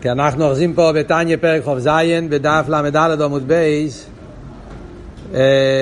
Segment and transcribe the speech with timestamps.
[0.00, 1.88] כי אנחנו אוחזים פה בתניא פרק כ"ז
[2.28, 4.06] בדף ל"ד עמוד ב'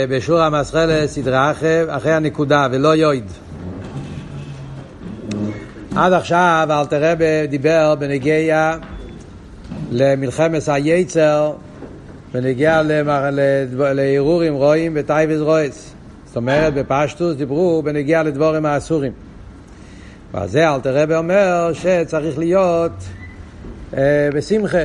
[0.08, 3.24] בשיעור המתחיל סטרא אחרא, הנקודה ולא עוד.
[5.96, 8.76] עד עכשיו אלטער רבי דיבר בנוגע
[9.92, 11.52] למלחמת היצר
[12.32, 12.82] בנוגע
[13.72, 15.94] להרהורים רעים ותאוות רעות.
[16.26, 19.12] זאת אומרת בפשטות דיברו בנוגע לדברים האסורים.
[20.34, 23.15] ועל זה אלתר רבי אומר שצריך להיות אה,
[24.34, 24.84] בשמחה.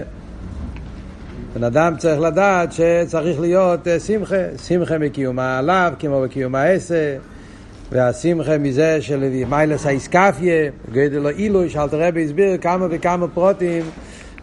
[1.56, 4.36] בן אדם צריך לדעת שצריך להיות אה, שמחה,
[4.68, 7.18] שמחה מקיום העליו כמו בקיום העשר,
[7.92, 13.84] והשמחה מזה של מיילס האיסקפיה, גדל העילוי, שאלתר רבי הסביר כמה וכמה פרוטים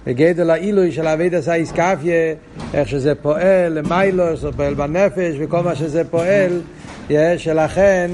[0.07, 2.35] וגדל העילוי של אבידס האיסקפיה,
[2.75, 6.61] איך שזה פועל למיילוס, או פועל בנפש, וכל מה שזה פועל,
[7.37, 8.11] שלכן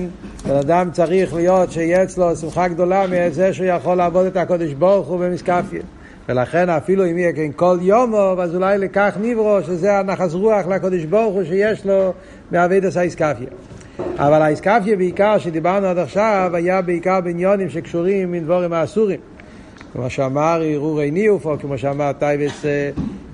[0.46, 5.08] בן אדם צריך להיות שיהיה אצלו שמחה גדולה מזה שהוא יכול לעבוד את הקודש ברוך
[5.08, 5.82] הוא באתכפיא.
[6.28, 11.04] ולכן אפילו אם יהיה כן כל יום, אז אולי לכך נברא, שזה הנחת רוח לקודש
[11.04, 12.12] ברוך הוא שיש לו
[12.52, 13.48] מעבודת האתכפיא.
[14.18, 19.20] אבל האתכפיא בעיקר שדיברנו עד עכשיו היה בעיקר בעניינים שקשורים עם דברים האסורים.
[19.92, 22.64] כמו שאמר הרהורי ניאוף, או כמו שאמר תאוות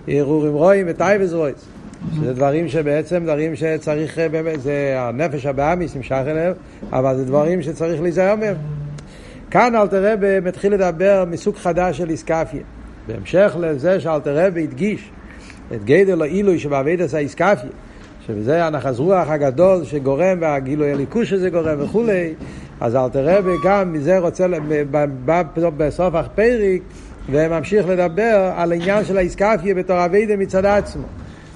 [0.07, 1.67] הרהורים רעים ותאוות רעות.
[2.15, 6.53] שזה דברים שבעצם דברים שצריך באמת, זה הנפש הבאמיס נמשך אליהם,
[6.93, 8.55] אבל זה דברים שצריך להיזהר מהם.
[9.51, 12.61] כאן אלתר רבי מתחיל לדבר מסוג חדש של איסקפיה.
[13.13, 15.11] בהמשך לזה שאלתר רבי הדגיש
[15.75, 17.71] את גדל העילוי שבאבידס האיסקפיה,
[18.27, 22.35] שבזה הנחס רוח הגדול שגורם והגילוי הליכוש שזה גורם וכולי,
[22.81, 24.47] אז אלתר רבי גם מזה רוצה,
[25.25, 25.43] בא
[25.77, 26.81] בסוף הפרק
[27.31, 31.07] וממשיך לדבר על העניין של האיסקפיה בתור אבידה מצד עצמו.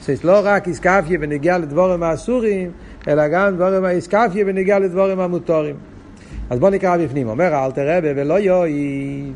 [0.00, 2.70] זאת לא רק איסקפיה בנגיע לדבורים האסורים,
[3.08, 5.74] אלא גם דבורים האיסקפיה בנגיע לדבורים המוטורים.
[6.50, 7.28] אז בואו נקרא בפנים.
[7.28, 9.32] אומר אלתר רבי ולא יועיל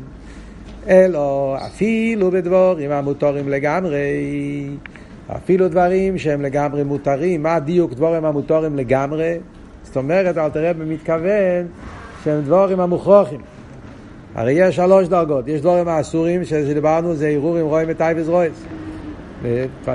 [0.89, 3.99] אלא אפילו בדבורים המותרים לגמרי,
[5.35, 9.37] אפילו דברים שהם לגמרי מותרים, מה דיוק דבורים המותרים לגמרי?
[9.83, 11.67] זאת אומרת, אלתר רבי מתכוון
[12.23, 13.41] שהם דברים המוכרחים.
[14.35, 18.63] הרי יש שלוש דרגות, יש דברים האסורים שדיברנו, זה הרהורים רעים ותאוות רעות.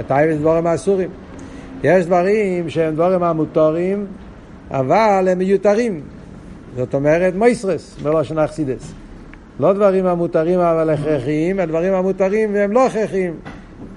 [0.06, 1.10] תאוות דברים האסורים.
[1.84, 4.06] יש דברים שהם דברים המותרים,
[4.70, 6.00] אבל הם מיותרים.
[6.76, 9.03] זאת אומרת, מותרות, בלשון החסידות.
[9.60, 13.34] לא דברים המותרים אבל הכרחיים, הדברים המותרים והם לא הכרחיים.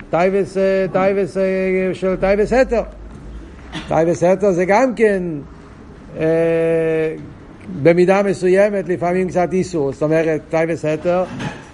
[0.10, 0.58] תאוות,
[0.92, 1.38] תאוות
[1.94, 2.82] של תאוות היתר.
[3.88, 5.24] תאוות היתר זה גם כן
[6.20, 7.16] אה,
[7.84, 9.94] במידה מסוימת, לפעמים קצת איסור.
[9.94, 11.24] זאת אומרת, תאוות היתר,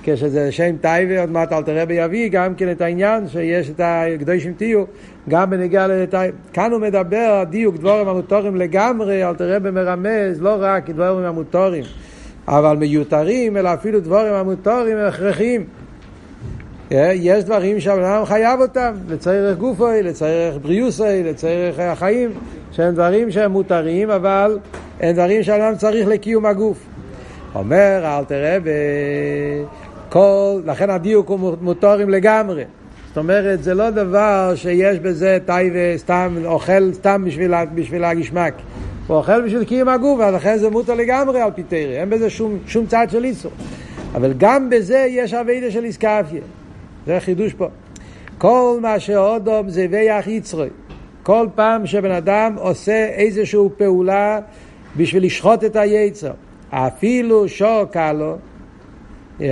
[0.03, 4.53] כשזה שם תאווה, עוד מעט אלטער רבי יביא גם כן את העניין שיש את הקדושים
[4.53, 4.83] תהיו,
[5.29, 6.38] גם בנוגע לתאווה.
[6.53, 11.83] כאן הוא מדבר, דיוק דברים המותרים לגמרי, אלטער רבי מרמז, לא רק דברים המותרים.
[12.47, 15.65] אבל מיותרים, אלא אפילו דברים המותרים הכרחיים.
[17.13, 22.31] יש דברים שהבן אדם חייב אותם, לצורך גופו, לצורך בריאותו, לצורך החיים,
[22.71, 24.59] שהם דברים שהם מותרים, אבל
[24.99, 26.77] הם דברים שהבן צריך לקיום הגוף.
[27.55, 28.57] אומר אל תראה
[30.09, 32.63] בכל, לכן הדיוק הוא מותרים לגמרי.
[33.07, 38.53] זאת אומרת, זה לא דבר שיש בזה טייבה סתם, אוכל סתם בשביל, בשביל הגשמק.
[39.08, 42.30] הוא אוכל בשביל קיום הגוף, אז לכן זה מותר לגמרי על פי תרא, אין בזה
[42.30, 43.52] שום, שום צד של איסור.
[44.16, 46.41] אבל גם בזה יש אבידה של איסקפיה.
[47.06, 47.68] זה חידוש פה.
[48.38, 50.69] כל מה שאודום זה ויח יצרוי.
[51.24, 54.40] כל פעם שבן אדם עושה איזושהי פעולה
[54.97, 56.31] בשביל לשחוט את היצר,
[56.70, 58.35] אפילו שור קל לו,
[59.40, 59.44] yeah,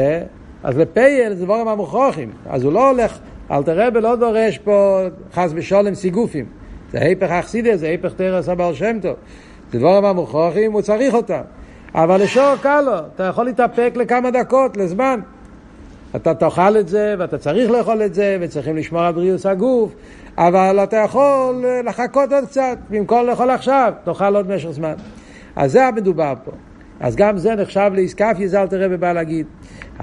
[0.63, 2.31] אז לפייל זה דברים המוכרחים.
[2.49, 3.19] אז הוא לא הולך,
[3.51, 5.01] אל תראה לא דורש פה
[5.33, 6.60] חס ושולם סיגופים.
[6.91, 9.15] זה היפך אכסידס, זה היפך תרס הבעל שם טוב.
[9.71, 11.41] זה דבורים המוכרחים, הוא צריך אותם.
[11.95, 15.19] אבל לשור קל לו, אתה יכול להתאפק לכמה דקות, לזמן.
[16.15, 19.91] אתה תאכל את זה, ואתה צריך לאכול את זה, וצריכים לשמור על בריאות הגוף,
[20.37, 24.93] אבל אתה יכול לחכות עוד קצת, במקום לאכול עכשיו, תאכל עוד משך זמן.
[25.55, 26.51] אז זה המדובר פה.
[26.99, 29.45] אז גם זה נחשב לעסקפיה, זה אל תראה ובא להגיד.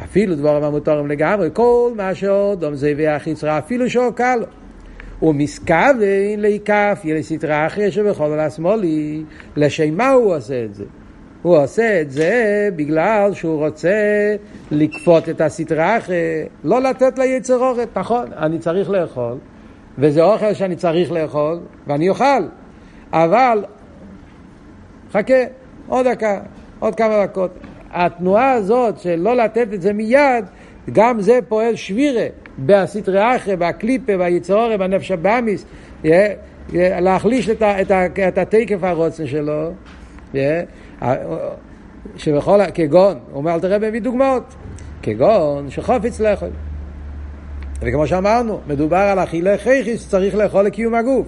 [0.05, 4.47] אפילו דבורים המותרים לגמרי, כל מה שעוד, דום זה והחיצרה, אפילו שור קל לו.
[5.23, 5.99] ומסכוון
[6.39, 9.23] להיקף לסטרה אחרי שבכל השמאלי,
[9.57, 10.85] לשם מה הוא עושה את זה?
[11.43, 13.97] הוא עושה את זה בגלל שהוא רוצה
[14.71, 19.39] לכפות את הסטרא אחרא, לא לתת ליצר אוכל, נכון, אני צריך לאכול,
[19.99, 22.43] וזה אוכל שאני צריך לאכול, ואני אוכל,
[23.13, 23.65] אבל
[25.13, 25.45] חכה,
[25.87, 26.41] עוד דקה,
[26.79, 27.51] עוד כמה דקות.
[27.91, 30.45] התנועה הזאת של לא לתת את זה מיד,
[30.93, 32.27] גם זה פועל שבירה.
[32.59, 35.65] בסטרא אחרא, בקליפה, ביצר הרע, בנפש הבהמית,
[36.75, 37.91] להחליש את, את,
[38.29, 39.71] את התקף הרוצן שלו,
[42.17, 44.55] שבכל, כגון, הוא אומר, אל תראה מביא דוגמאות,
[45.03, 46.51] כגון שחופץ לאכול.
[47.81, 51.27] וכמו שאמרנו, מדובר על אכילי חייכיס שצריך לאכול לקיום הגוף.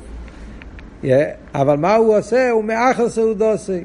[1.54, 2.50] אבל מה הוא עושה?
[2.50, 3.84] הוא מאחר סעודוסי.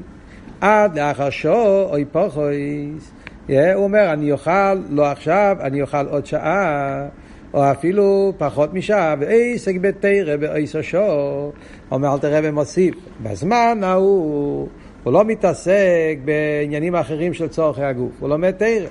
[0.60, 3.12] עד לאחר שור אוי פוחויס.
[3.48, 7.06] הוא אומר, אני אוכל לא עכשיו, אני אוכל עוד שעה.
[7.54, 11.52] או אפילו פחות משעה, ועסק בתרא בעשר שור,
[11.90, 14.68] אומר אל תראה ומוסיף, בזמן ההוא
[15.04, 18.86] הוא לא מתעסק בעניינים אחרים של צורכי הגוף, הוא לומד תרא.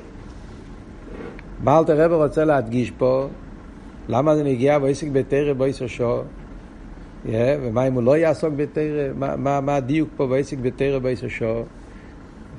[1.64, 3.28] מה אלתר רבי רוצה להדגיש פה?
[4.08, 6.24] למה זה נגיע בעסק בתרא בעשר שור?
[7.26, 7.30] Yeah,
[7.62, 9.14] ומה אם הוא לא יעסוק בתרא?
[9.16, 11.66] מה, מה, מה הדיוק פה בעסק בתרא בעשר שור?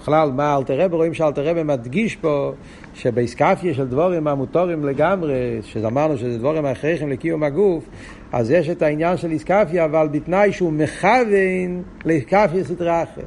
[0.00, 2.52] בכלל, מה אלתר רבי רואים שאלתר רבי מדגיש פה
[2.94, 7.84] שבאיסקפיה של דבורים המוטורים לגמרי, שאמרנו שזה דבורים הכרחים לקיום הגוף,
[8.32, 13.24] אז יש את העניין של איסקפיה, אבל בתנאי שהוא מכוון לאיסקפיה סדרה אחרת.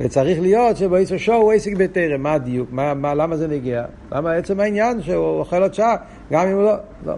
[0.00, 2.68] וצריך להיות שבאיסו שור הוא עסק בטרם, מה הדיוק?
[2.72, 3.84] מה, מה, למה זה נגיע?
[4.12, 5.96] למה עצם העניין שהוא אוכל עוד שעה,
[6.32, 6.74] גם אם הוא לא...
[7.06, 7.14] לא.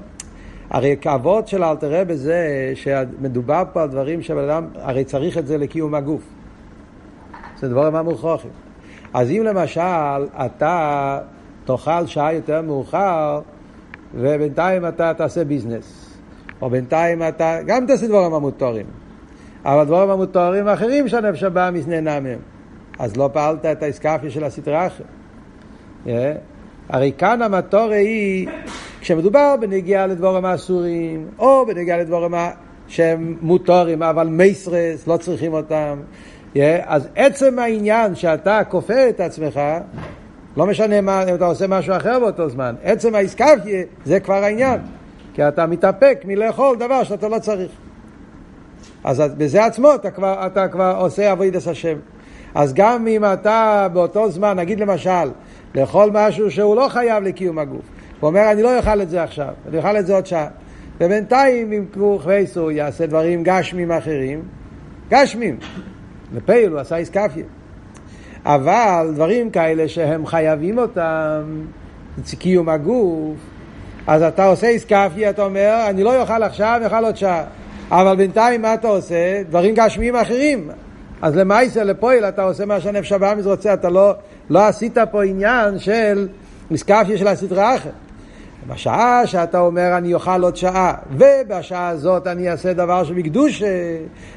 [0.70, 5.46] הרי כאבות של אלתר רבי זה שמדובר פה על דברים שבן אדם, הרי צריך את
[5.46, 6.22] זה לקיום הגוף.
[7.56, 8.65] זה דברים המוכרחים.
[9.16, 11.18] אז אם למשל אתה
[11.64, 13.40] תאכל שעה יותר מאוחר
[14.14, 16.18] ובינתיים אתה תעשה ביזנס,
[16.62, 18.86] או בינתיים אתה גם תעשה דברים המותרים,
[19.64, 22.38] אבל דברים המותרים האחרים שהנפש הבא נהנה מהם,
[22.98, 25.06] אז לא פעלת את האסקאפיה של הסטרה אחרת.
[26.06, 26.08] Yeah.
[26.88, 28.48] הרי כאן המטורה היא,
[29.00, 32.34] כשמדובר בנגיעה לדבורים האסורים, או בנגיעה לדבורים
[32.88, 35.98] שהם מותרים, אבל מייסרס, לא צריכים אותם,
[36.84, 39.60] אז עצם העניין שאתה כופה את עצמך,
[40.56, 44.80] לא משנה מה, אם אתה עושה משהו אחר באותו זמן, עצם האיסקפיה זה כבר העניין,
[45.34, 47.70] כי אתה מתאפק מלאכול דבר שאתה לא צריך.
[49.04, 51.96] אז בזה עצמו אתה כבר, אתה כבר עושה אבוידס השם.
[52.54, 55.30] אז גם אם אתה באותו זמן, נגיד למשל,
[55.74, 57.84] לאכול משהו שהוא לא חייב לקיום הגוף,
[58.20, 60.46] הוא אומר אני לא אוכל את זה עכשיו, אני אוכל את זה עוד שעה.
[61.00, 64.42] ובינתיים אם כרוך וייסו יעשה דברים גשמים אחרים,
[65.10, 65.58] גשמים.
[66.34, 67.44] לפייל הוא עשה איסקפיה.
[68.44, 71.42] אבל דברים כאלה שהם חייבים אותם,
[72.38, 73.36] קיום הגוף,
[74.06, 77.44] אז אתה עושה איסקפיה, אתה אומר, אני לא אוכל עכשיו, אוכל עוד שעה.
[77.90, 79.42] אבל בינתיים מה אתה עושה?
[79.48, 80.70] דברים גשמיים אחרים.
[81.22, 84.14] אז למעשה, לפועל, אתה עושה מה שהנפש הבאמיס רוצה, אתה לא,
[84.50, 86.28] לא עשית פה עניין של
[86.70, 87.92] איסקפיה של הסדרה אחרת.
[88.66, 93.62] בשעה שאתה אומר אני אוכל עוד שעה, ובשעה הזאת אני אעשה דבר שבקדוש,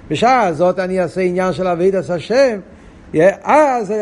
[0.08, 2.60] בשעה הזאת אני אעשה עניין של אבידס השם,
[3.44, 3.94] אז,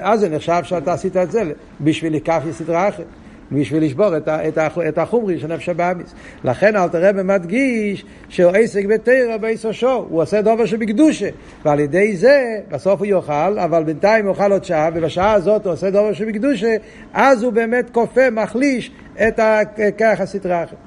[0.00, 1.42] אז זה נחשב שאתה עשית את זה
[1.80, 3.06] בשביל לקח סדרה אחרת.
[3.52, 4.58] בשביל לשבור את, את,
[4.88, 6.14] את החומרי של נפש הבאמיס.
[6.44, 11.28] לכן אל תראה ומדגיש שהוא עסק בתרא בעשר שור, הוא עושה דובר שבקדושה,
[11.64, 15.72] ועל ידי זה בסוף הוא יאכל, אבל בינתיים הוא יאכל עוד שעה, ובשעה הזאת הוא
[15.72, 16.76] עושה דובר שבקדושה,
[17.12, 18.90] אז הוא באמת כופה, מחליש
[19.28, 20.78] את הכרך הסטרה אחרת.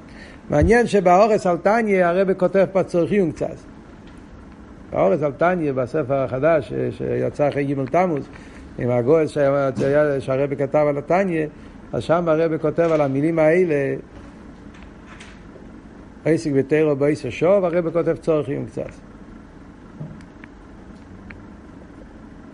[0.50, 3.56] מעניין שבאורס על תניא הרב כותב צורכים קצת.
[4.92, 8.28] באורס על תניא בספר החדש שיצא אחרי ג' תמוז,
[8.78, 9.26] עם הגואל
[10.20, 11.46] שהרבי כתב על התניא,
[11.92, 13.94] אז שם הרב כותב על המילים האלה,
[16.24, 18.90] עסק בתורה בשעה זו, הרבי כותב צורך עיון קצת.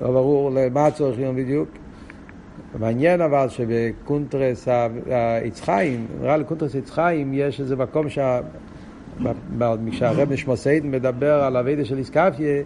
[0.00, 1.68] לא ברור למה הצורך עיון בדיוק.
[2.78, 4.68] מעניין אבל שבקונטרס
[5.06, 8.40] עץ החיים, נראה לי קונטרס עץ החיים, יש איזה מקום שה...
[9.90, 12.62] כשהרבי נשמתו עדן מדבר על העבודה של אתכפיא,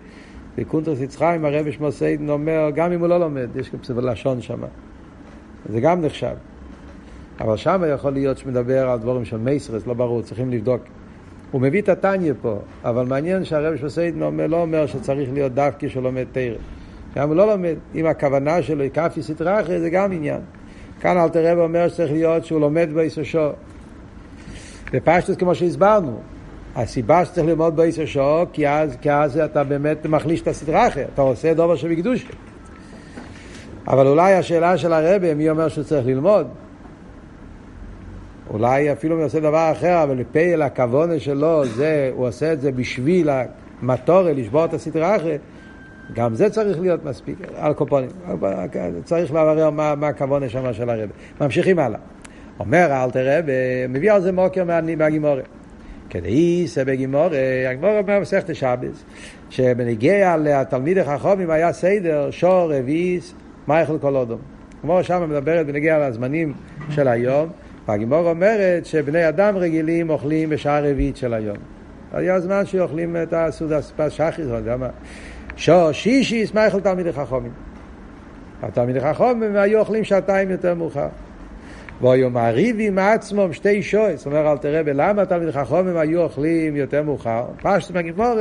[0.56, 4.40] בקונטרס עץ החיים הרבי נשמתו עדן אומר, גם אם הוא לא לומד, יש כזה לשון
[4.40, 4.60] שם.
[5.68, 6.34] זה גם נחשב.
[7.40, 10.82] אבל שם יכול להיות שמדבר על דבורים של מייסרס, לא ברור, צריכים לבדוק.
[11.50, 15.88] הוא מביא את התניא פה, אבל מעניין שהרב שפסיידן אומר, לא אומר שצריך להיות דווקא
[15.88, 16.54] שלומד תרא.
[17.16, 20.40] גם הוא לא לומד, אם הכוונה שלו היא כאפי סטרא זה גם עניין.
[21.00, 23.48] כאן אלתר רב אומר שצריך להיות שהוא לומד ביסושו.
[24.92, 26.20] בפשטוס כמו שהסברנו,
[26.76, 31.22] הסיבה שצריך ללמוד ביסושו, כי אז, כי אז אתה באמת מחליש את הסטרא אחרי, אתה
[31.22, 32.28] עושה דובר שבקדושה.
[33.86, 36.46] אבל אולי השאלה של הרבי, מי אומר שהוא צריך ללמוד?
[38.50, 42.72] אולי אפילו הוא עושה דבר אחר, אבל לפייל הכוונה שלו, זה, הוא עושה את זה
[42.72, 43.28] בשביל
[43.82, 45.40] המטורי, לשבור את הסטרה אחרת,
[46.14, 48.10] גם זה צריך להיות מספיק, על קופונים.
[49.04, 51.08] צריך לברר מה, מה הכוונה שם של הרב.
[51.40, 51.98] ממשיכים הלאה.
[52.60, 53.44] אומר אלתר רב,
[53.88, 54.64] מביא על זה מוקר
[54.96, 55.48] מהגימורת.
[56.10, 57.32] כדאיסא בגימורת,
[57.70, 59.04] הגימורת אומר מסכת שבס,
[59.50, 63.34] שבנגיע לתלמיד החכמים היה סדר שור רביעיס
[63.68, 64.38] מייכל כל אודום.
[64.82, 66.52] כמו שם מדברת בנגיע לזמנים
[66.90, 67.48] של היום,
[67.90, 71.56] והגימור אומרת שבני אדם רגילים אוכלים בשעה רביעית של היום.
[72.12, 74.88] היה זמן שאוכלים את הסעודה ספס שחי, יודע מה.
[75.56, 77.52] שור שישי ישמח על תלמידי חכומים.
[78.62, 81.08] התלמידי חכומים היו אוכלים שעתיים יותר מאוחר.
[82.00, 87.44] והיו מריבים עצמם שתי שויס, אומר אל תראה למה תלמיד חכמים היו אוכלים יותר מאוחר?
[87.62, 88.34] פשט מגימור,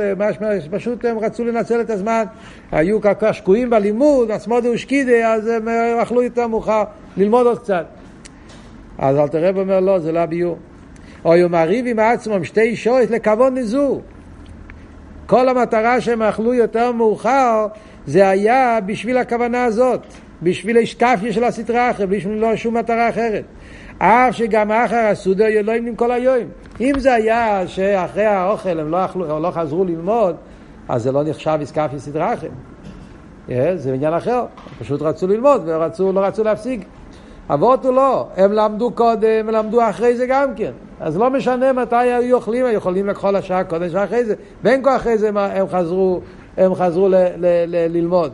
[0.70, 2.24] פשוט הם רצו לנצל את הזמן,
[2.72, 5.68] היו ככה שקועים בלימוד, עצמודו ושקידי, אז הם
[6.02, 6.84] אכלו יותר מאוחר,
[7.16, 7.99] ללמוד עוד קצת.
[9.00, 10.58] אז אל תראה אומר לא, זה לא הביור.
[11.24, 14.02] היו מריבים עצמם שתי שויס לכבוד נזור.
[15.26, 17.66] כל המטרה שהם אכלו יותר מאוחר
[18.06, 20.00] זה היה בשביל הכוונה הזאת,
[20.42, 23.44] בשביל השקפיה של הסטרה אחרת, בשביל לא שום מטרה אחרת.
[23.98, 26.48] אף שגם אחר הסודר אלוהים כל היום.
[26.80, 30.36] אם זה היה שאחרי האוכל הם לא, אכלו, או לא חזרו ללמוד,
[30.88, 32.50] אז זה לא נחשב השקפיה סטרה אחרת.
[33.74, 34.44] זה עניין אחר,
[34.78, 36.80] פשוט רצו ללמוד ולא רצו להפסיק.
[37.54, 40.72] אבות הוא לא, הם למדו קודם, הם למדו אחרי זה גם כן.
[41.00, 44.34] אז לא משנה מתי היו אוכלים, היו יכולים לכל השעה קודם ואחרי זה.
[44.62, 46.20] בין כה אחרי זה הם חזרו,
[46.56, 48.32] הם חזרו ל, ל, ל, ללמוד.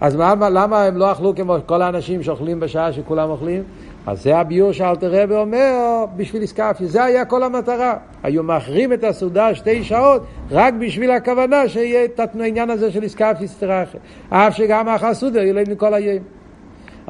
[0.00, 3.62] אז מה, למה הם לא אכלו כמו כל האנשים שאוכלים בשעה שכולם אוכלים?
[4.06, 7.94] אז זה הביור שאלתר רבי אומר בשביל איסקפיה, זה היה כל המטרה.
[8.22, 13.48] היו מאחרים את הסעודה שתי שעות רק בשביל הכוונה שיהיה את העניין הזה של איסקפיה
[13.48, 13.98] סטראחה.
[14.28, 16.39] אף שגם אחר סעודה יהיו להם מכל היום.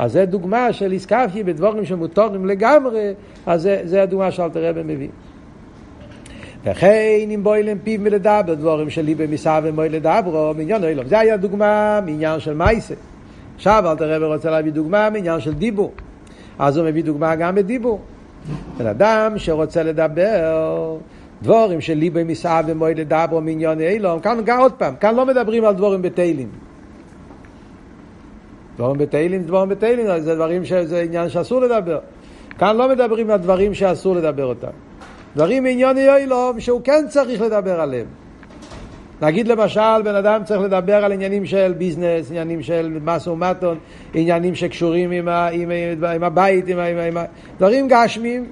[0.00, 3.12] אז זה דוגמה של איסקפיה בדבורים שמותרים לגמרי,
[3.46, 5.08] אז זה הדוגמה שאלתר רבי מביא.
[6.64, 11.06] וכן אם בוילם פיו מלדבר דבורים שלי במסע ומוי לדברו מעניין אילום.
[11.06, 12.94] זה היה דוגמה מעניין של מייסה.
[13.56, 15.92] עכשיו אלתר רבי רוצה להביא דוגמה מעניין של דיבור.
[16.58, 18.00] אז הוא מביא דוגמה גם בדיבור.
[18.78, 20.96] בן אדם שרוצה לדבר
[21.42, 25.64] דבורים של ליבי מסעה ומוי לדברו מעניין אילום, כאן, כאן עוד פעם, כאן לא מדברים
[25.64, 26.69] על דבורים בתהילים.
[28.80, 31.98] דבורים בתהילים, דבורים בתהילים, זה דברים שזה עניין שאסור לדבר.
[32.58, 34.68] כאן לא מדברים על דברים שאסור לדבר אותם.
[35.36, 38.06] דברים מעניוני אילום שהוא כן צריך לדבר עליהם.
[39.22, 43.78] נגיד למשל, בן אדם צריך לדבר על עניינים של ביזנס, עניינים של מסו ומטון,
[44.14, 47.24] עניינים שקשורים עם, ה, עם, עם, עם הבית, עם, עם, עם,
[47.56, 48.46] דברים גשמים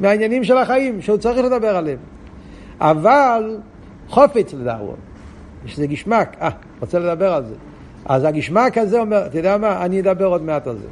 [0.00, 1.98] מהעניינים של החיים, שהוא צריך לדבר עליהם.
[2.80, 3.58] אבל
[4.08, 4.96] חופץ לדרון,
[5.66, 6.48] שזה גשמק, אה,
[6.80, 7.54] רוצה לדבר על זה.
[8.10, 10.86] אז הגשמק הזה אומר, אתה יודע מה, אני אדבר עוד מעט על זה.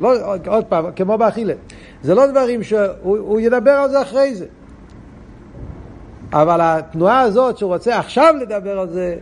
[0.00, 1.54] לא, עוד פעם, כמו באכילה.
[2.02, 4.46] זה לא דברים שהוא ידבר על זה אחרי זה.
[6.32, 9.16] אבל התנועה הזאת שהוא רוצה עכשיו לדבר על זה,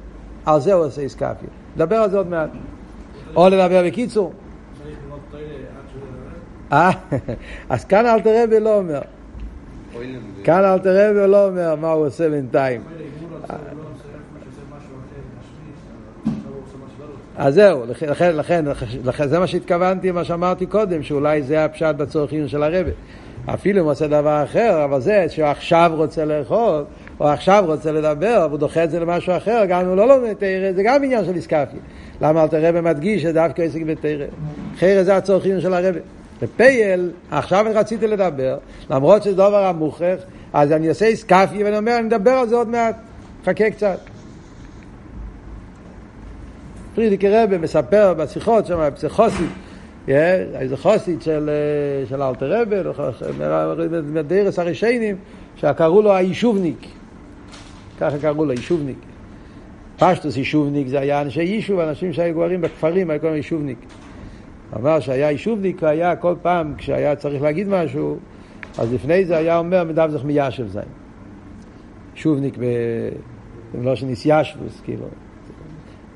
[0.46, 1.48] על זה הוא עושה איסקפיה.
[1.76, 2.50] לדבר על זה עוד מעט.
[3.36, 4.32] או לדבר בקיצור.
[6.72, 6.90] אה,
[7.68, 9.00] אז כאן אל תראה ולא אומר.
[10.44, 12.80] כאן אל תראה ולא אומר מה הוא עושה בינתיים.
[17.38, 18.64] אז זהו, לכן, לכן,
[19.04, 22.90] לכן, זה מה שהתכוונתי, מה שאמרתי קודם, שאולי זה הפשט בצורכים של הרבה.
[23.46, 26.84] אפילו אם הוא עושה דבר אחר, אבל זה שהוא עכשיו רוצה לאכול,
[27.20, 30.32] או עכשיו רוצה לדבר, והוא דוחה את זה למשהו אחר, גם אם הוא לא לומד
[30.32, 31.80] תרא, זה גם עניין של איסקפיה.
[32.20, 34.26] למה אל תראה ומדגיש שדווקא עסק בתרא?
[34.78, 35.98] חרא זה הצורכים של הרבה.
[36.42, 38.58] בפייל, עכשיו אני רציתי לדבר,
[38.90, 40.18] למרות שזה דבר המוכרח,
[40.52, 42.96] אז אני עושה איסקפיה ואני אומר, אני מדבר על זה עוד מעט,
[43.44, 44.15] חכה קצת.
[46.96, 49.50] פרידיקי רבי מספר בשיחות שם, פסיכוסית,
[50.08, 51.50] איזה חוסית של,
[52.08, 52.76] של אלתר רבי,
[54.12, 55.16] מדרס הרישיינים,
[55.56, 56.86] שקראו לו היישובניק,
[58.00, 58.98] ככה קראו לו, יישובניק.
[59.98, 63.78] פשטוס יישובניק זה היה אנשי יישוב, אנשים שהיו גברים בכפרים, היו קוראים יישובניק.
[64.76, 68.18] אמר שהיה יישובניק, היה כל פעם כשהיה צריך להגיד משהו,
[68.78, 70.82] אז לפני זה היה אומר מדבזך מיישב זין.
[72.14, 72.58] יישובניק
[73.74, 75.06] בלושן איסיישבוס, כאילו.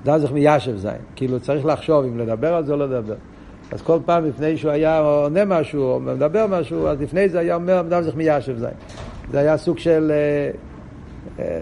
[0.04, 0.92] דבזך מיישב זין.
[1.16, 3.14] כאילו צריך לחשוב אם לדבר על זה או לא לדבר.
[3.72, 7.54] אז כל פעם לפני שהוא היה עונה משהו או מדבר משהו, אז לפני זה היה
[7.54, 8.68] אומר מדבזך מיישב זין.
[9.30, 10.12] זה היה סוג של...
[10.14, 10.50] אה,
[11.44, 11.60] אה,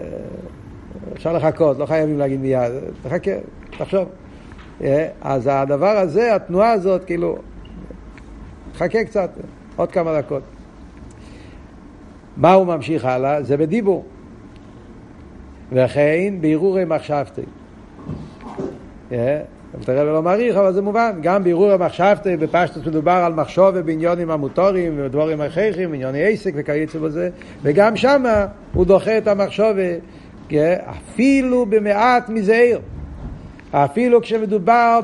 [1.13, 2.71] אפשר לחכות, לא חייבים להגיד מיד,
[3.03, 3.31] תחכה,
[3.77, 4.09] תחשוב.
[4.81, 7.37] אה, אז הדבר הזה, התנועה הזאת, כאילו,
[8.75, 9.29] חכה קצת,
[9.75, 10.43] עוד כמה דקות.
[12.37, 13.43] מה הוא ממשיך הלאה?
[13.43, 14.05] זה בדיבור.
[15.71, 17.41] וכן בהרהורי מחשבתי.
[19.09, 21.11] תראה ולא מעריך, אבל זה מובן.
[21.21, 27.29] גם בערעור המחשבתי, בפשטוס מדובר על מחשוב ובעניונים המוטורים ודבורים הכרחים, עניוני עסק וכיוצא בזה,
[27.63, 29.77] וגם שמה הוא דוחה את המחשוב
[30.85, 32.79] אפילו במעט מזעיר.
[33.71, 34.99] אפילו כשמדובר,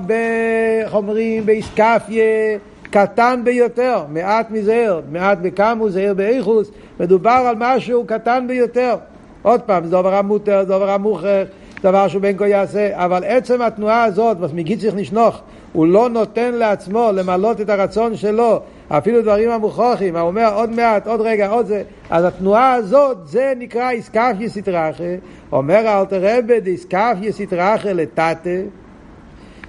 [0.84, 2.58] איך אומרים, באיסקפיה
[2.90, 8.96] קטן ביותר, מעט מזעיר, מעט בכמה זעיר באיכוס, מדובר על משהו קטן ביותר.
[9.42, 11.48] עוד פעם, זה דבר המותר, זה דבר המוכרח.
[11.86, 15.42] דבר שהוא בין כה יעשה, אבל עצם התנועה הזאת, מגיציך נשנוך,
[15.74, 21.08] הוא לא נותן לעצמו למלות את הרצון שלו, אפילו דברים המוכרחים, הוא אומר עוד מעט,
[21.08, 25.04] עוד רגע, עוד זה, אז התנועה הזאת, זה נקרא איסקף יסיטרחה,
[25.52, 28.50] אומר אלתר רבי, איסקף יסיטרחה לטאטה,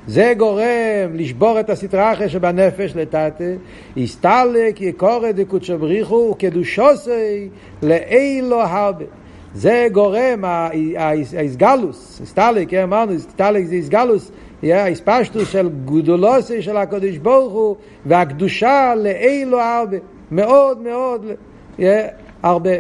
[0.07, 3.45] זה גורם לשבור את הסטרחה שבנפש לטאטה,
[3.97, 7.49] הסתלק יקורא דקודשו בריחו וקדושוסי
[7.83, 9.05] לאילו הרבה.
[9.57, 10.45] זה גורם,
[10.97, 14.33] האיסגלוס, הסתלק, אמרנו, הסתלק זה איסגלוס,
[14.63, 19.97] האספשטוס של גדולוסי של הקדוש ברוך הוא והקדושה לאילו הרבה,
[20.31, 21.27] מאוד מאוד
[22.43, 22.71] הרבה.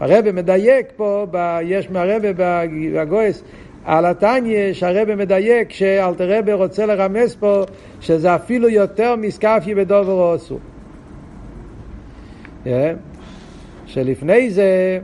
[0.00, 1.26] הרב מדייק פה,
[1.62, 3.42] יש מהרבה בגויס,
[3.84, 7.62] על התניא שהרבא מדייק שאלתרבא רוצה לרמז פה
[8.00, 10.58] שזה אפילו יותר מסקפי בדובר אסור.
[12.64, 12.68] Yeah.
[13.86, 14.98] שלפני זה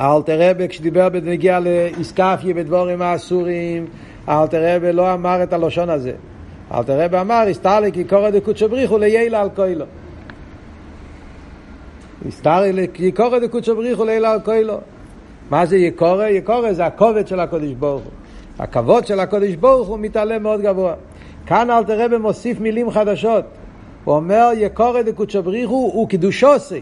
[0.00, 3.86] אלתרבא כשדיבר בנגיע לאיסקפי בדבורים האסורים
[4.28, 6.12] אלתרבא לא אמר את הלושון הזה.
[6.74, 9.84] אלתרבא אמר הסתרלי כי קורא דקודשו בריחו לילה על קוילו.
[12.28, 14.78] הסתרלי כי קורא דקודשו בריחו לילה על קוילו.
[15.50, 16.26] מה זה יקורא?
[16.26, 18.12] יקורא זה הכובד של הקודש ברוך הוא.
[18.58, 20.94] הכבוד של הקודש ברוך הוא מתעלה מאוד גבוה.
[21.46, 23.44] כאן אל תראה במוסיף מילים חדשות.
[24.04, 26.80] הוא אומר יקורא דקודשו בריחו הוא קידושוסי.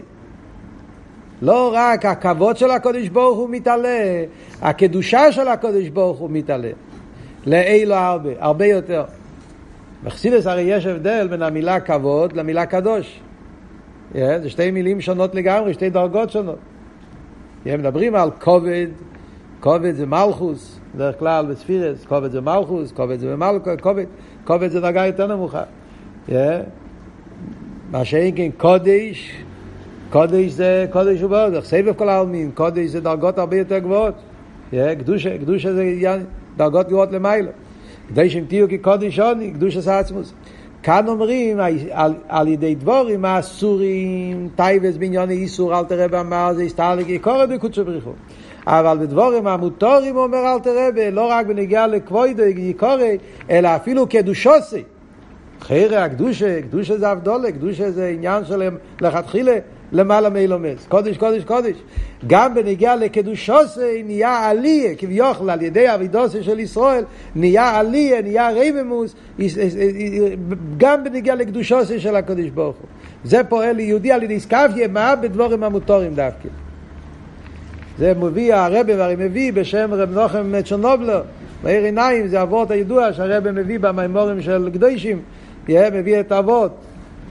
[1.41, 4.23] לא רק הכבוד של הקודש ברוך הוא מתעלה,
[4.61, 6.71] הקדושה של הקודש ברוך הוא מתעלה.
[7.45, 9.03] לאילו הרבה, הרבה יותר.
[10.03, 13.19] בחסידס הרי יש הבדל בין המילה כבוד למילה קדוש.
[14.13, 16.59] Yeah, זה שתי מילים שונות לגמרי, שתי דרגות שונות.
[17.65, 18.87] הם מדברים על כובד,
[19.59, 24.05] כובד זה מלכוס, בדרך כלל בספירס, כובד זה מלכוס, כובד זה מלכוס, כובד,
[24.45, 25.63] כובד זה דרגה יותר נמוכה.
[26.27, 26.31] Yeah.
[27.91, 29.31] מה שאין כן קודש,
[30.09, 34.13] קודש זה קודש ובעוד, סבב כל העלמין, קודש זה דרגות הרבה יותר גבוהות.
[34.71, 35.83] קדושה, קדושה זה
[36.57, 37.51] דרגות גבוהות למיילו.
[38.09, 40.33] כדי שהם תהיו כקודש עוני, קדושה זה עצמוס.
[40.83, 41.59] כאן אומרים
[41.91, 47.85] על, על ידי דבורים האסורים, טייבס בעניון איסור, אל תראה באמר, זה הסתר קורא בקודשו
[47.85, 48.11] בריחו.
[48.67, 53.03] אבל בדבורים המוטורים אומר אל תראה, לא רק בנגיעה לכבוידו יקורא,
[53.49, 54.83] אלא אפילו קדושוסי.
[55.61, 59.57] חיירי הקדושה, קדושה זה אבדולה, קדושה זה עניין שלהם לכתחילה
[59.91, 60.85] למעלה מאילומס.
[60.87, 61.75] קודש, קודש, קודש.
[62.27, 67.03] גם בנגיעה לקדושוסי נהיה עליה, כביכול על ידי אבידוסי של ישראל,
[67.35, 69.15] נהיה עליה, נהיה רייממוס,
[70.77, 72.87] גם בנגיעה לקדושוסי של הקדוש ברוך הוא.
[73.23, 76.49] זה פועל יהודי על ידי סקפיה, מה בדבורים המוטורים דווקא.
[77.97, 81.21] זה מביא, הרבי הרי מביא בשם רב נוחם צ'רנובלר,
[81.63, 85.21] מאיר עיניים, זה אבות הידוע שהרבי מביא במימורים של קדושים,
[85.69, 86.71] מביא את האבות.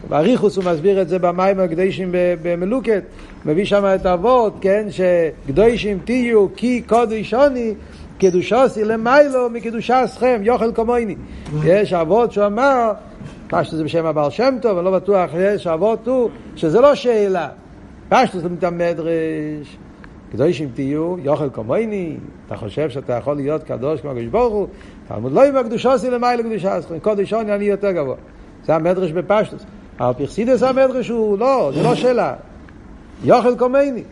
[0.08, 3.02] באריכוס הוא מסביר את זה במים הקדושים במלוקת,
[3.44, 7.74] מביא שם את האבות, כן, שקדושים תהיו כי קודש עוני,
[8.18, 11.16] קדושוסי למיילו מקדושסכם, יוכל כמוני.
[11.64, 12.92] יש אבות שהוא אמר,
[13.48, 17.48] פשטוס זה בשם הבעל שם טוב, אני לא בטוח, יש אבות הוא, שזה לא שאלה.
[18.08, 19.76] פשטוס זה מתמדרש.
[20.32, 24.66] קדושים תהיו, יוכל כמוני, אתה חושב שאתה יכול להיות קדוש כמו הקדוש ברוך הוא,
[25.08, 28.16] תלמוד לא עם הקדושוסי למיילו קדושסכם, קודש עוני אני יותר גבוה.
[28.66, 29.64] זה המדרש בפשטוס.
[30.00, 32.34] אבל פרסידס המדרש הוא לא, זה לא שאלה.
[33.24, 34.02] יוכל קומייני.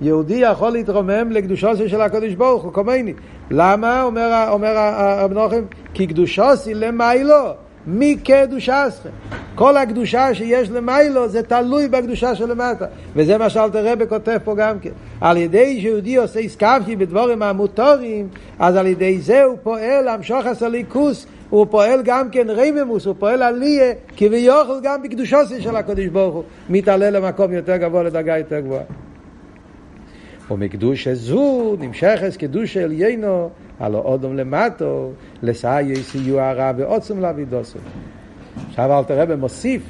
[0.00, 3.12] יהודי יכול להתרומם לקדושוסי של הקדוש ברוך הוא, קומייני.
[3.50, 4.02] למה?
[4.02, 5.62] אומר, אומר רב נוחם,
[5.94, 7.50] כי קדושוסי למיילו,
[7.86, 9.10] מקדושסכם.
[9.54, 12.86] כל הקדושה שיש למיילו זה תלוי בקדושה שלמטה.
[13.16, 14.90] וזה מה שאלתר רבי כותב פה גם כן.
[15.20, 21.26] על ידי שיהודי עושה עסקפי בדבורים המוטורים, אז על ידי זה הוא פועל המשוך הסליקוס
[21.52, 26.42] הוא פועל גם כן רייממוס, הוא פועל עליה, כביכול גם בקדושוסי של הקדוש ברוך הוא,
[26.68, 28.82] מתעלה למקום יותר גבוה, לדרגה יותר גבוהה.
[30.50, 33.50] ומקדושה זו נמשכת קדושה עליינו,
[33.82, 35.10] הלא אודום למטו,
[35.42, 37.78] לסעי סיוע הרע ועוצם לאבידוסו.
[38.68, 39.82] עכשיו אל תראה במוסיף,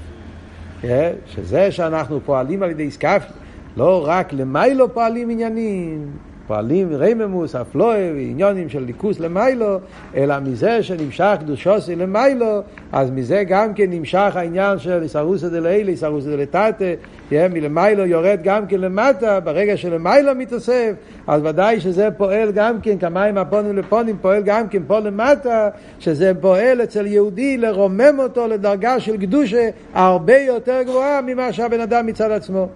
[0.84, 3.32] אה, שזה שאנחנו פועלים על ידי סקאפי,
[3.76, 6.10] לא רק למיילו פועלים עניינים,
[6.52, 9.78] פועלים רייממוס, אפלואה ועניונים של ליכוס למיילו,
[10.16, 12.60] אלא מזה שנמשך קדושוסי למיילו,
[12.92, 16.94] אז מזה גם כן נמשך העניין של איסרוסא דלילה, איסרוסא דלתתא,
[17.32, 20.92] מלמיילו יורד גם כן למטה, ברגע שלמיילו מתאסף,
[21.26, 26.32] אז ודאי שזה פועל גם כן, כמים הפונים לפונים, פועל גם כן פה למטה, שזה
[26.40, 32.30] פועל אצל יהודי לרומם אותו לדרגה של קדושה הרבה יותר גבוהה ממה שהבן אדם מצד
[32.30, 32.68] עצמו.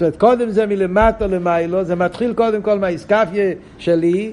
[0.00, 4.32] זאת אומרת, קודם זה מלמטה למיילו, זה מתחיל קודם כל מהאיסקפיה שלי,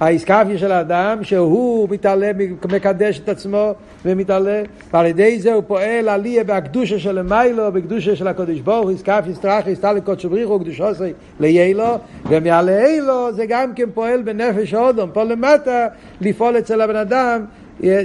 [0.00, 2.30] האיסקפיה של האדם, שהוא מתעלה,
[2.72, 8.28] מקדש את עצמו ומתעלה, ועל ידי זה הוא פועל עליה בהקדושה של למיילו, בקדושה של
[8.28, 13.88] הקודש ברוך, איסקפיה סטרחי, סטלי קודשו בריחו, קדושו עשרי ליילו, ומעלה אילו זה גם כן
[13.94, 15.86] פועל בנפש אודום, פה למטה,
[16.20, 17.44] לפעול אצל הבן אדם
[17.84, 18.02] אה,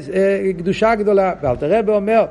[0.58, 1.34] קדושה גדולה.
[1.42, 2.26] ואל תראה ואומר,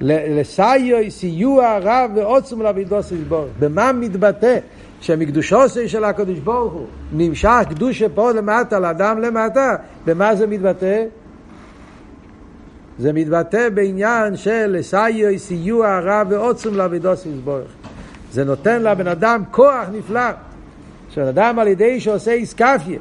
[0.00, 3.46] לסיוע, סיוע רב ועוצם לאבידוס יסבור.
[3.58, 4.58] במה מתבטא
[5.00, 11.04] שמקדושוסי של הקדוש ברוך הוא נמשך קדושה פה למטה, לאדם למטה, במה זה מתבטא?
[12.98, 17.70] זה מתבטא בעניין של לסיוע, סיוע רב ועוצם לעבידוס יסבורך.
[18.32, 20.30] זה נותן לבן אדם כוח נפלא.
[21.10, 22.98] שבן אדם על ידי שעושה איסקפיה,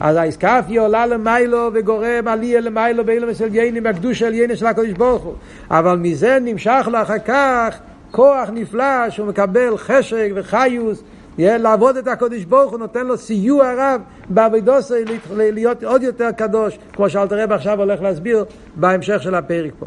[0.00, 4.90] אז האיסקפיה עולה למיילו וגורם עליה למיילו באילו מסל ייני מהקדוש של ייני של הקדוש
[4.90, 5.34] ברוך הוא.
[5.70, 7.78] אבל מזה נמשך לו אחר כך
[8.10, 11.02] כוח נפלא שהוא מקבל חשק וחיוס
[11.38, 14.94] לעבוד את הקודש ברוך הוא נותן לו סיוע רב בעבודוסו
[15.36, 18.44] להיות עוד יותר קדוש כמו שאלתר רב עכשיו הולך להסביר
[18.76, 19.86] בהמשך של הפרק פה.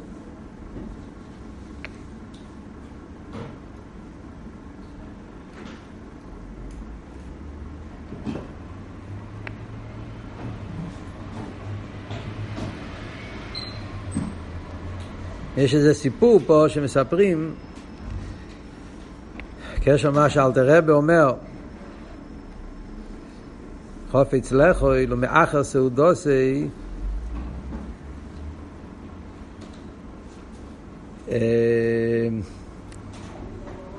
[15.60, 17.54] יש איזה סיפור פה שמספרים
[19.84, 21.34] קשר מה שאלתר רבי אומר
[24.12, 26.68] חופץ לכוי לא מאחר סעודוסי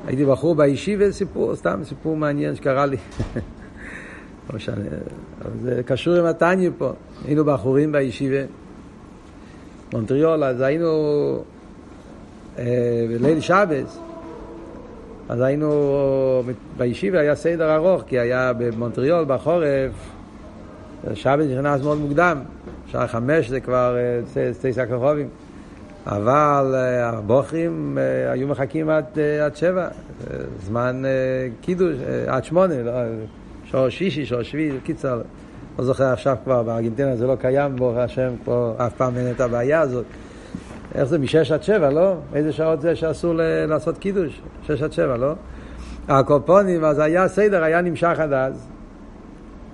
[0.06, 2.96] הייתי בחור בישיבה, סיפור, סתם סיפור מעניין שקרה לי.
[4.50, 4.84] לא משנה,
[5.42, 6.92] אבל זה קשור עם התניא פה.
[7.24, 8.42] היינו בחורים בישיבה,
[9.92, 11.42] מונטריול, אז היינו
[13.08, 13.98] בליל שבס.
[15.28, 16.42] אז היינו,
[16.76, 19.90] בישיבה היה סדר ארוך, כי היה במונטריאול בחורף,
[21.14, 22.38] שבת נכנס מאוד מוקדם,
[22.86, 23.96] שעה חמש זה כבר
[24.52, 25.28] שתי סקרחובים.
[26.06, 27.98] אבל הבוכרים
[28.30, 29.04] היו מחכים עד,
[29.44, 29.88] עד שבע,
[30.66, 31.02] זמן
[31.60, 32.74] קידוש, עד שמונה,
[33.64, 35.20] שור שישי, שור שביעי, קיצר,
[35.78, 39.40] לא זוכר עכשיו כבר, בארגנטינה זה לא קיים, ברוך השם, פה אף פעם אין את
[39.40, 40.04] הבעיה הזאת.
[40.94, 42.14] איך זה, משש עד שבע, לא?
[42.34, 43.34] איזה שעות זה שאסור
[43.68, 44.42] לעשות קידוש?
[44.62, 45.34] שש עד שבע, לא?
[46.08, 48.68] הקופונים, אז היה סדר, היה נמשך עד אז.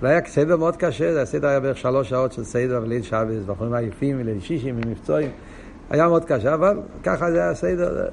[0.01, 3.73] זה היה סדר מאוד קשה, הסדר היה בערך שלוש שעות של סדר וליל שבס, בחורים
[3.73, 5.29] עייפים, ליל שישים, ממבצועים.
[5.89, 8.05] היה מאוד קשה, אבל ככה זה היה סדר.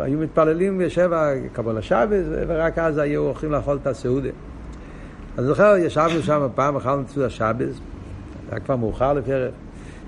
[0.00, 4.28] היו מתפללים בשבע קבלת שבת, ורק אז היו הולכים לאכול את הסעודה.
[5.38, 7.80] אני זוכר, ישבנו שם פעם, אכלנו את סעודת שבת,
[8.50, 9.52] היה כבר מאוחר לפי ערב.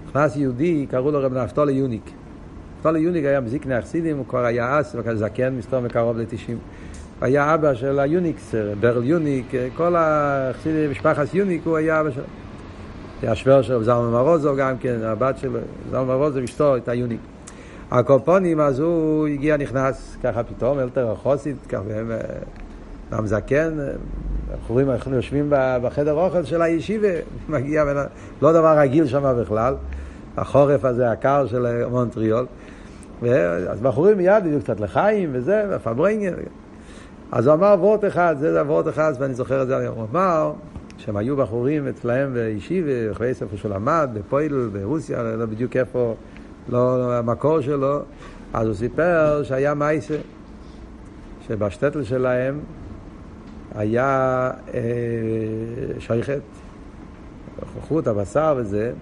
[0.09, 2.11] נכנס יהודי, קראו לו רב נפתלי יוניק.
[2.77, 6.53] נפתלי יוניק היה מזקני החסידים, הוא כבר היה אז, וכזה זקן, מסתמא קרוב ל-90.
[7.21, 12.25] היה אבא של היוניקס, ברל יוניק, כל החסידים, משפחת יוניק, הוא היה אבא שלו.
[13.23, 15.59] היה שווער של זלמן מרוזוב גם כן, הבת שלו,
[15.91, 17.21] זלמן מרוזוב אשתו, הייתה יוניק.
[17.91, 21.83] הקופונים, אז הוא הגיע, נכנס ככה פתאום, אלתר החוסית, ככה,
[23.13, 23.79] גם זקן,
[24.53, 27.09] אנחנו רואים, אנחנו יושבים בחדר אוכל של הישיבה,
[27.49, 27.85] מגיע,
[28.43, 29.75] לא דבר רגיל שם בכלל,
[30.37, 32.47] החורף הזה הקר של מונטריול,
[33.69, 36.33] אז בחורים מיד הביאו קצת לחיים וזה, ופברנגן.
[37.33, 39.89] אז הוא אמר וורט אחד, זה וורט אחד, ואני זוכר את זה.
[39.89, 40.53] הוא אמר
[40.99, 46.15] שהם היו בחורים אצלהם בישיבה, אחרי ספר שהוא למד, בפויל, ברוסיה, לא בדיוק איפה,
[46.69, 48.01] לא המקור שלו,
[48.53, 50.17] אז הוא סיפר שהיה מייסה,
[51.49, 52.61] שבשטטל שלהם
[53.75, 54.81] היה אה,
[55.99, 56.41] שייכת,
[57.81, 58.93] חוט הבשר וזה,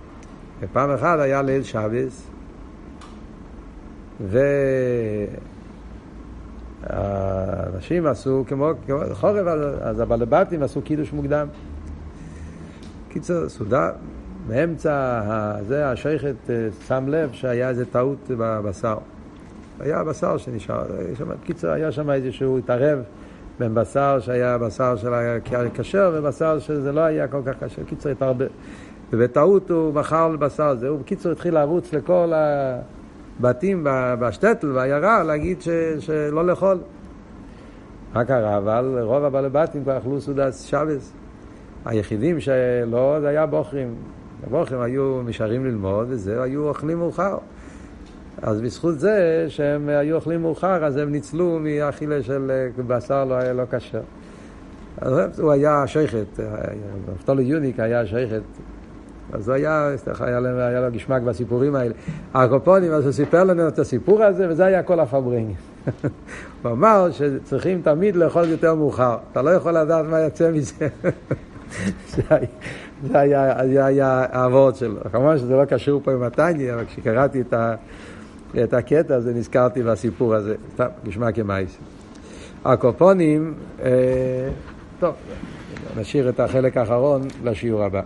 [0.60, 2.30] ופעם אחת היה ליל שבס,
[6.86, 9.46] והאנשים עשו כמו, כמו חורף,
[9.80, 11.48] אז הבעלבתים עשו קידוש מוקדם.
[13.08, 13.90] קיצור, סעודה,
[14.46, 15.20] באמצע
[15.66, 18.96] זה השייכת אה, שם לב שהיה איזה טעות בבשר.
[19.80, 20.86] היה בשר שנשאר,
[21.44, 22.98] קיצור, היה שם איזשהו התערב.
[23.60, 27.84] בין בשר שהיה בשר של הכשר ובשר שזה לא היה כל כך קשה.
[27.84, 28.46] קיצור, התערבב.
[29.12, 30.88] ובטעות הוא מכר לבשר הזה.
[30.88, 32.32] הוא בקיצור התחיל לרוץ לכל
[33.40, 33.86] הבתים
[34.20, 35.68] בשטטל, בעיירה, להגיד ש,
[35.98, 36.78] שלא לאכול.
[38.14, 38.56] מה קרה?
[38.56, 41.12] אבל רוב הבעלי בתים כבר אכלו סעודת שבס.
[41.84, 43.94] היחידים שלא, זה היה בוכרים.
[44.46, 47.38] הבוכרים היו נשארים ללמוד, וזה, היו אוכלים מאוחר.
[48.42, 53.52] אז בזכות זה שהם היו אוכלים מאוחר, אז הם ניצלו מהאכילה של בשר לא היה
[53.52, 54.00] לא כשר.
[55.38, 56.40] הוא היה שייכת,
[57.14, 58.42] נפתולי יוניק היה שייכת.
[59.32, 59.90] אז הוא היה,
[60.20, 61.94] היה, לו, היה לו גשמק בסיפורים האלה.
[62.34, 65.54] הקופונים, אז הוא סיפר לנו את הסיפור הזה, וזה היה כל הפברינג.
[66.62, 69.16] הוא אמר שצריכים תמיד לאכול יותר מאוחר.
[69.32, 70.88] אתה לא יכול לדעת מה יוצא מזה.
[73.06, 75.00] זה היה, העבוד שלו.
[75.12, 77.74] כמובן שזה לא קשור פה עם הטניה, אבל כשקראתי את ה...
[78.64, 80.54] את הקטע הזה נזכרתי בסיפור הזה.
[80.76, 81.78] טוב, נשמע כמייס.
[82.64, 83.90] הקופונים, אה,
[85.00, 85.14] טוב,
[85.96, 88.00] נשאיר את החלק האחרון לשיעור הבא.